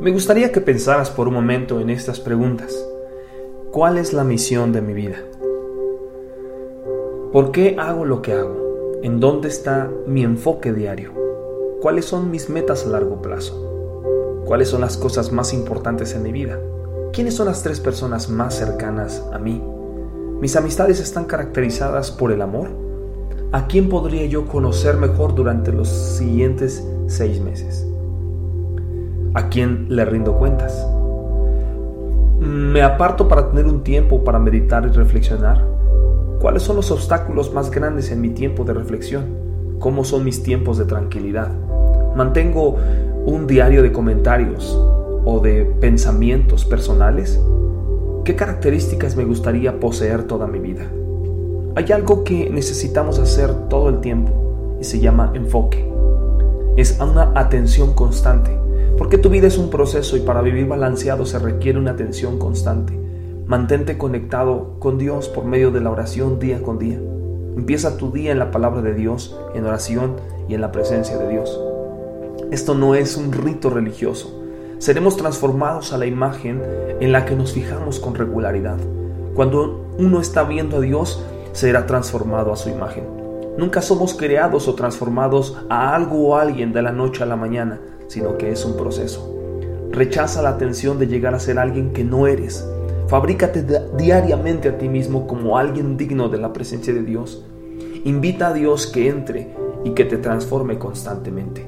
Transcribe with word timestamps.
Me 0.00 0.10
gustaría 0.10 0.52
que 0.52 0.60
pensaras 0.60 1.10
por 1.10 1.26
un 1.26 1.34
momento 1.34 1.80
en 1.80 1.90
estas 1.90 2.20
preguntas. 2.20 2.76
¿Cuál 3.72 3.98
es 3.98 4.12
la 4.12 4.24
misión 4.24 4.72
de 4.72 4.82
mi 4.82 4.92
vida? 4.92 5.16
¿Por 7.32 7.50
qué 7.50 7.76
hago 7.78 8.04
lo 8.04 8.22
que 8.22 8.32
hago? 8.32 9.00
¿En 9.02 9.20
dónde 9.20 9.48
está 9.48 9.90
mi 10.06 10.22
enfoque 10.22 10.72
diario? 10.72 11.12
¿Cuáles 11.80 12.04
son 12.04 12.30
mis 12.30 12.48
metas 12.48 12.86
a 12.86 12.90
largo 12.90 13.20
plazo? 13.20 14.42
¿Cuáles 14.46 14.68
son 14.68 14.80
las 14.80 14.96
cosas 14.96 15.32
más 15.32 15.52
importantes 15.52 16.14
en 16.14 16.22
mi 16.22 16.32
vida? 16.32 16.60
¿Quiénes 17.12 17.34
son 17.34 17.46
las 17.46 17.62
tres 17.62 17.80
personas 17.80 18.28
más 18.28 18.54
cercanas 18.54 19.24
a 19.32 19.38
mí? 19.38 19.62
¿Mis 20.40 20.54
amistades 20.56 21.00
están 21.00 21.24
caracterizadas 21.24 22.10
por 22.10 22.32
el 22.32 22.42
amor? 22.42 22.68
¿A 23.52 23.66
quién 23.66 23.88
podría 23.88 24.26
yo 24.26 24.46
conocer 24.46 24.96
mejor 24.96 25.34
durante 25.34 25.72
los 25.72 25.88
siguientes 25.88 26.86
seis 27.06 27.40
meses? 27.40 27.86
¿A 29.36 29.50
quién 29.50 29.88
le 29.90 30.06
rindo 30.06 30.38
cuentas? 30.38 30.88
¿Me 32.40 32.80
aparto 32.80 33.28
para 33.28 33.50
tener 33.50 33.66
un 33.66 33.82
tiempo 33.82 34.24
para 34.24 34.38
meditar 34.38 34.86
y 34.86 34.88
reflexionar? 34.88 35.62
¿Cuáles 36.40 36.62
son 36.62 36.76
los 36.76 36.90
obstáculos 36.90 37.52
más 37.52 37.70
grandes 37.70 38.10
en 38.10 38.22
mi 38.22 38.30
tiempo 38.30 38.64
de 38.64 38.72
reflexión? 38.72 39.26
¿Cómo 39.78 40.04
son 40.04 40.24
mis 40.24 40.42
tiempos 40.42 40.78
de 40.78 40.86
tranquilidad? 40.86 41.50
¿Mantengo 42.16 42.76
un 43.26 43.46
diario 43.46 43.82
de 43.82 43.92
comentarios 43.92 44.74
o 45.26 45.38
de 45.40 45.66
pensamientos 45.66 46.64
personales? 46.64 47.38
¿Qué 48.24 48.36
características 48.36 49.16
me 49.16 49.26
gustaría 49.26 49.78
poseer 49.78 50.22
toda 50.22 50.46
mi 50.46 50.60
vida? 50.60 50.86
Hay 51.74 51.92
algo 51.92 52.24
que 52.24 52.48
necesitamos 52.48 53.18
hacer 53.18 53.68
todo 53.68 53.90
el 53.90 54.00
tiempo 54.00 54.78
y 54.80 54.84
se 54.84 54.98
llama 54.98 55.32
enfoque. 55.34 55.86
Es 56.78 56.98
una 57.02 57.32
atención 57.34 57.92
constante, 57.92 58.64
porque 58.98 59.18
tu 59.18 59.28
vida 59.28 59.46
es 59.46 59.58
un 59.58 59.70
proceso 59.70 60.16
y 60.16 60.20
para 60.20 60.42
vivir 60.42 60.66
balanceado 60.66 61.26
se 61.26 61.38
requiere 61.38 61.78
una 61.78 61.92
atención 61.92 62.38
constante. 62.38 62.98
Mantente 63.46 63.98
conectado 63.98 64.76
con 64.78 64.98
Dios 64.98 65.28
por 65.28 65.44
medio 65.44 65.70
de 65.70 65.80
la 65.80 65.90
oración 65.90 66.38
día 66.38 66.62
con 66.62 66.78
día. 66.78 66.98
Empieza 67.56 67.96
tu 67.96 68.10
día 68.10 68.32
en 68.32 68.38
la 68.38 68.50
palabra 68.50 68.82
de 68.82 68.94
Dios, 68.94 69.38
en 69.54 69.64
oración 69.64 70.16
y 70.48 70.54
en 70.54 70.60
la 70.60 70.72
presencia 70.72 71.16
de 71.16 71.28
Dios. 71.28 71.60
Esto 72.50 72.74
no 72.74 72.94
es 72.94 73.16
un 73.16 73.32
rito 73.32 73.70
religioso, 73.70 74.42
seremos 74.78 75.16
transformados 75.16 75.92
a 75.92 75.98
la 75.98 76.06
imagen 76.06 76.62
en 77.00 77.12
la 77.12 77.24
que 77.24 77.34
nos 77.34 77.52
fijamos 77.52 77.98
con 77.98 78.14
regularidad. 78.14 78.76
Cuando 79.34 79.86
uno 79.98 80.20
está 80.20 80.44
viendo 80.44 80.76
a 80.76 80.80
Dios, 80.80 81.22
será 81.52 81.86
transformado 81.86 82.52
a 82.52 82.56
su 82.56 82.68
imagen. 82.68 83.04
Nunca 83.56 83.80
somos 83.80 84.14
creados 84.14 84.68
o 84.68 84.74
transformados 84.74 85.56
a 85.68 85.94
algo 85.94 86.28
o 86.28 86.36
alguien 86.36 86.72
de 86.72 86.82
la 86.82 86.92
noche 86.92 87.22
a 87.22 87.26
la 87.26 87.36
mañana, 87.36 87.80
sino 88.08 88.38
que 88.38 88.50
es 88.50 88.64
un 88.64 88.76
proceso. 88.76 89.32
Rechaza 89.90 90.42
la 90.42 90.50
atención 90.50 90.98
de 90.98 91.06
llegar 91.06 91.34
a 91.34 91.40
ser 91.40 91.58
alguien 91.58 91.92
que 91.92 92.04
no 92.04 92.26
eres. 92.26 92.66
Fabrícate 93.08 93.64
diariamente 93.96 94.68
a 94.68 94.78
ti 94.78 94.88
mismo 94.88 95.26
como 95.26 95.58
alguien 95.58 95.96
digno 95.96 96.28
de 96.28 96.38
la 96.38 96.52
presencia 96.52 96.92
de 96.92 97.02
Dios. 97.02 97.44
Invita 98.04 98.48
a 98.48 98.52
Dios 98.52 98.86
que 98.86 99.08
entre 99.08 99.54
y 99.84 99.90
que 99.90 100.04
te 100.04 100.18
transforme 100.18 100.78
constantemente. 100.78 101.66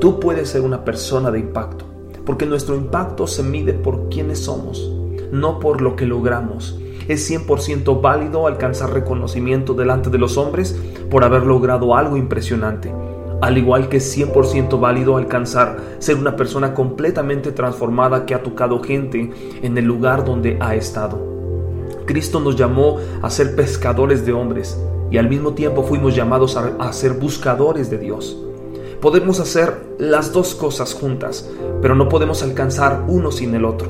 Tú 0.00 0.20
puedes 0.20 0.48
ser 0.48 0.62
una 0.62 0.84
persona 0.84 1.30
de 1.30 1.38
impacto 1.38 1.96
porque 2.26 2.44
nuestro 2.44 2.74
impacto 2.74 3.26
se 3.26 3.42
mide 3.44 3.72
por 3.72 4.08
quiénes 4.08 4.40
somos, 4.40 4.92
no 5.30 5.60
por 5.60 5.80
lo 5.80 5.96
que 5.96 6.04
logramos. 6.04 6.78
Es 7.08 7.30
100% 7.30 8.00
válido 8.00 8.48
alcanzar 8.48 8.92
reconocimiento 8.92 9.74
delante 9.74 10.10
de 10.10 10.18
los 10.18 10.36
hombres 10.36 10.76
por 11.08 11.22
haber 11.22 11.44
logrado 11.44 11.94
algo 11.94 12.16
impresionante, 12.16 12.92
al 13.40 13.58
igual 13.58 13.88
que 13.88 13.98
es 13.98 14.16
100% 14.16 14.80
válido 14.80 15.16
alcanzar 15.16 15.78
ser 15.98 16.16
una 16.16 16.36
persona 16.36 16.74
completamente 16.74 17.52
transformada 17.52 18.24
que 18.26 18.34
ha 18.34 18.42
tocado 18.42 18.82
gente 18.82 19.30
en 19.62 19.78
el 19.78 19.84
lugar 19.84 20.24
donde 20.24 20.56
ha 20.60 20.74
estado. 20.74 21.18
Cristo 22.06 22.40
nos 22.40 22.56
llamó 22.56 22.98
a 23.22 23.30
ser 23.30 23.56
pescadores 23.56 24.24
de 24.24 24.32
hombres 24.32 24.80
y 25.10 25.18
al 25.18 25.28
mismo 25.28 25.52
tiempo 25.52 25.82
fuimos 25.82 26.14
llamados 26.14 26.56
a, 26.56 26.76
a 26.78 26.92
ser 26.92 27.14
buscadores 27.14 27.90
de 27.90 27.98
Dios. 27.98 28.36
Podemos 29.00 29.40
hacer 29.40 29.74
las 29.98 30.32
dos 30.32 30.54
cosas 30.54 30.94
juntas, 30.94 31.48
pero 31.82 31.94
no 31.94 32.08
podemos 32.08 32.42
alcanzar 32.42 33.04
uno 33.06 33.30
sin 33.30 33.54
el 33.54 33.64
otro. 33.64 33.88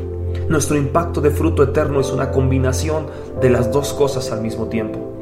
Nuestro 0.48 0.76
impacto 0.76 1.20
de 1.20 1.30
fruto 1.30 1.62
eterno 1.62 2.00
es 2.00 2.10
una 2.10 2.30
combinación 2.30 3.06
de 3.40 3.50
las 3.50 3.70
dos 3.72 3.92
cosas 3.92 4.30
al 4.32 4.42
mismo 4.42 4.66
tiempo. 4.66 5.15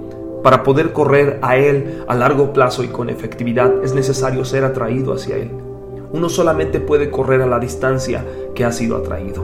Para 0.44 0.62
poder 0.62 0.92
correr 0.92 1.38
a 1.40 1.56
Él 1.56 2.04
a 2.06 2.14
largo 2.14 2.52
plazo 2.52 2.84
y 2.84 2.88
con 2.88 3.08
efectividad 3.08 3.82
es 3.82 3.94
necesario 3.94 4.44
ser 4.44 4.62
atraído 4.64 5.14
hacia 5.14 5.36
Él. 5.36 5.50
Uno 6.12 6.28
solamente 6.28 6.80
puede 6.80 7.10
correr 7.10 7.40
a 7.40 7.46
la 7.46 7.58
distancia 7.58 8.22
que 8.54 8.66
ha 8.66 8.70
sido 8.70 8.98
atraído. 8.98 9.42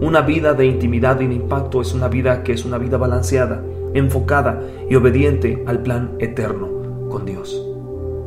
Una 0.00 0.20
vida 0.20 0.54
de 0.54 0.66
intimidad 0.66 1.20
y 1.20 1.26
de 1.26 1.34
impacto 1.34 1.82
es 1.82 1.94
una 1.94 2.06
vida 2.06 2.44
que 2.44 2.52
es 2.52 2.64
una 2.64 2.78
vida 2.78 2.96
balanceada, 2.96 3.60
enfocada 3.92 4.62
y 4.88 4.94
obediente 4.94 5.64
al 5.66 5.80
plan 5.80 6.12
eterno 6.20 7.08
con 7.10 7.26
Dios. 7.26 7.75